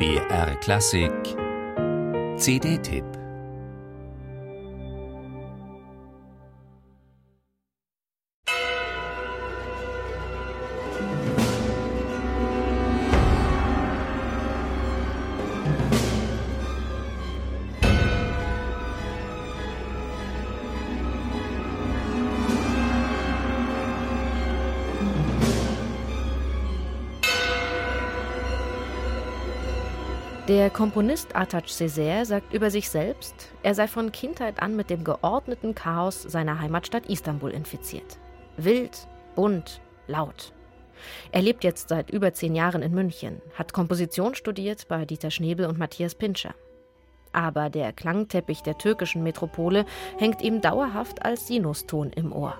BR 0.00 0.54
Klassik. 0.62 1.36
CD-Tipp 2.38 3.19
Der 30.50 30.68
Komponist 30.68 31.36
Atac 31.36 31.66
Césaire 31.66 32.24
sagt 32.24 32.52
über 32.52 32.72
sich 32.72 32.90
selbst, 32.90 33.52
er 33.62 33.72
sei 33.76 33.86
von 33.86 34.10
Kindheit 34.10 34.60
an 34.60 34.74
mit 34.74 34.90
dem 34.90 35.04
geordneten 35.04 35.76
Chaos 35.76 36.22
seiner 36.22 36.58
Heimatstadt 36.58 37.06
Istanbul 37.06 37.52
infiziert. 37.52 38.18
Wild, 38.56 39.06
bunt, 39.36 39.80
laut. 40.08 40.52
Er 41.30 41.42
lebt 41.42 41.62
jetzt 41.62 41.88
seit 41.88 42.10
über 42.10 42.34
zehn 42.34 42.56
Jahren 42.56 42.82
in 42.82 42.92
München, 42.92 43.40
hat 43.54 43.72
Komposition 43.72 44.34
studiert 44.34 44.88
bei 44.88 45.04
Dieter 45.04 45.30
Schnebel 45.30 45.66
und 45.66 45.78
Matthias 45.78 46.16
Pinscher. 46.16 46.56
Aber 47.30 47.70
der 47.70 47.92
Klangteppich 47.92 48.62
der 48.62 48.76
türkischen 48.76 49.22
Metropole 49.22 49.84
hängt 50.18 50.42
ihm 50.42 50.60
dauerhaft 50.60 51.24
als 51.24 51.46
Sinuston 51.46 52.10
im 52.10 52.32
Ohr. 52.32 52.58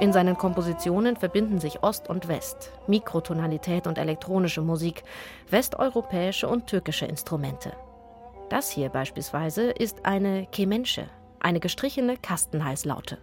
In 0.00 0.12
seinen 0.12 0.36
Kompositionen 0.36 1.16
verbinden 1.16 1.60
sich 1.60 1.82
Ost 1.82 2.08
und 2.08 2.26
West, 2.26 2.72
Mikrotonalität 2.88 3.86
und 3.86 3.96
elektronische 3.96 4.60
Musik, 4.60 5.04
westeuropäische 5.50 6.48
und 6.48 6.66
türkische 6.66 7.06
Instrumente. 7.06 7.72
Das 8.48 8.70
hier 8.70 8.88
beispielsweise 8.88 9.70
ist 9.70 10.04
eine 10.04 10.46
Kemenche, 10.46 11.06
eine 11.40 11.60
gestrichene 11.60 12.16
Kastenhalslaute. 12.16 13.18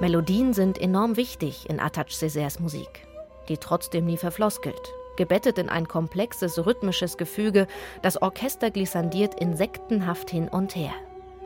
Melodien 0.00 0.52
sind 0.52 0.80
enorm 0.80 1.16
wichtig 1.16 1.68
in 1.68 1.80
Atac 1.80 2.10
Césaires 2.10 2.62
Musik, 2.62 3.08
die 3.48 3.56
trotzdem 3.56 4.04
nie 4.04 4.16
verfloskelt. 4.16 4.94
Gebettet 5.16 5.58
in 5.58 5.68
ein 5.68 5.88
komplexes 5.88 6.64
rhythmisches 6.64 7.16
Gefüge, 7.16 7.66
das 8.00 8.22
Orchester 8.22 8.70
glissandiert 8.70 9.34
insektenhaft 9.34 10.30
hin 10.30 10.46
und 10.46 10.76
her. 10.76 10.92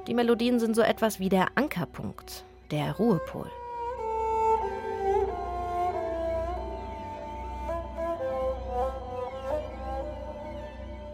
Die 0.07 0.13
Melodien 0.13 0.61
sind 0.61 0.77
so 0.77 0.83
etwas 0.83 1.19
wie 1.19 1.31
der 1.31 1.47
Ankerpunkt, 1.55 2.45
der 2.71 2.93
Ruhepol. 2.97 3.51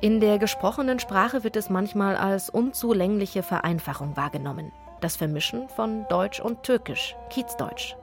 In 0.00 0.19
der 0.19 0.39
gesprochenen 0.39 0.98
Sprache 0.98 1.44
wird 1.44 1.55
es 1.55 1.70
manchmal 1.70 2.16
als 2.16 2.50
unzulängliche 2.50 3.44
Vereinfachung 3.44 4.16
wahrgenommen. 4.16 4.72
Das 5.01 5.17
Vermischen 5.17 5.69
von 5.69 6.07
Deutsch 6.09 6.41
und 6.41 6.65
Türkisch, 6.65 7.15
Kiezdeutsch. 7.31 7.95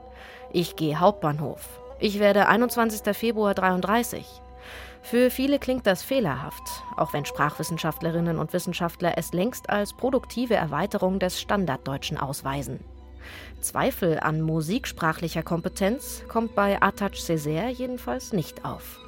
Ich 0.50 0.76
gehe 0.76 0.98
Hauptbahnhof. 0.98 1.60
Ich 1.98 2.18
werde 2.18 2.46
21. 2.48 3.14
Februar 3.14 3.54
33. 3.54 4.24
Für 5.02 5.30
viele 5.30 5.58
klingt 5.58 5.86
das 5.86 6.02
fehlerhaft, 6.02 6.62
auch 6.96 7.12
wenn 7.12 7.24
Sprachwissenschaftlerinnen 7.26 8.38
und 8.38 8.52
Wissenschaftler 8.52 9.16
es 9.16 9.32
längst 9.32 9.70
als 9.70 9.92
produktive 9.92 10.54
Erweiterung 10.54 11.18
des 11.18 11.40
Standarddeutschen 11.40 12.18
ausweisen. 12.18 12.80
Zweifel 13.60 14.18
an 14.18 14.40
musiksprachlicher 14.40 15.42
Kompetenz 15.42 16.22
kommt 16.28 16.54
bei 16.54 16.80
Atac 16.80 17.12
Césaire 17.14 17.68
jedenfalls 17.68 18.32
nicht 18.32 18.64
auf. 18.64 18.98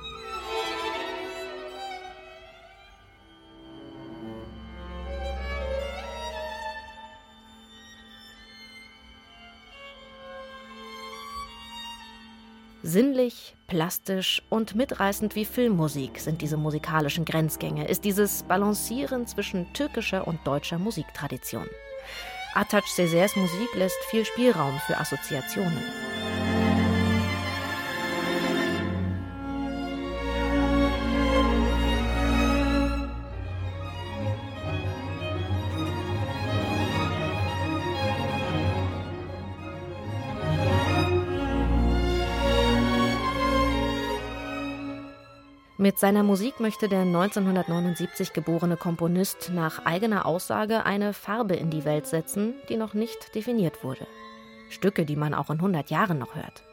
Sinnlich, 12.83 13.57
plastisch 13.67 14.41
und 14.51 14.77
mitreißend 14.77 15.35
wie 15.35 15.45
Filmmusik 15.45 16.21
sind 16.21 16.43
diese 16.43 16.57
musikalischen 16.57 17.25
Grenzgänge, 17.25 17.89
ist 17.89 18.05
dieses 18.05 18.45
Balancieren 18.45 19.27
zwischen 19.27 19.73
türkischer 19.73 20.29
und 20.29 20.39
deutscher 20.47 20.79
Musiktradition. 20.79 21.67
Atac 22.55 22.85
Césaires 22.85 23.37
Musik 23.37 23.75
lässt 23.75 23.99
viel 24.11 24.25
Spielraum 24.25 24.79
für 24.87 24.97
Assoziationen. 24.97 25.83
Mit 45.81 45.97
seiner 45.97 46.25
Musik 46.25 46.59
möchte 46.59 46.89
der 46.89 47.03
1979 47.03 48.33
geborene 48.33 48.77
Komponist 48.77 49.53
nach 49.55 49.87
eigener 49.87 50.27
Aussage 50.27 50.85
eine 50.85 51.13
Farbe 51.13 51.55
in 51.55 51.71
die 51.71 51.85
Welt 51.85 52.09
setzen, 52.09 52.55
die 52.69 52.77
noch 52.77 52.95
nicht 52.95 53.37
definiert 53.37 53.85
wurde. 53.85 54.09
Stücke, 54.71 55.05
die 55.05 55.15
man 55.15 55.35
auch 55.35 55.51
in 55.51 55.59
100 55.59 55.89
Jahren 55.89 56.19
noch 56.19 56.35
hört. 56.35 56.65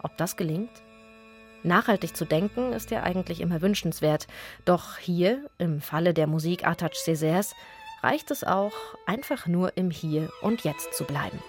Ob 0.00 0.16
das 0.16 0.36
gelingt? 0.36 0.70
Nachhaltig 1.64 2.16
zu 2.16 2.24
denken 2.24 2.72
ist 2.72 2.92
ja 2.92 3.02
eigentlich 3.02 3.40
immer 3.40 3.62
wünschenswert. 3.62 4.28
Doch 4.64 4.96
hier, 4.96 5.50
im 5.58 5.80
Falle 5.80 6.14
der 6.14 6.28
Musik 6.28 6.64
Atac 6.64 6.92
Césaires, 6.92 7.52
reicht 8.00 8.30
es 8.30 8.44
auch, 8.44 8.94
einfach 9.06 9.48
nur 9.48 9.76
im 9.76 9.90
Hier 9.90 10.30
und 10.40 10.62
Jetzt 10.62 10.94
zu 10.94 11.02
bleiben. 11.02 11.40